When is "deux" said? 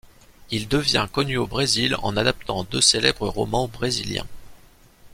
2.63-2.81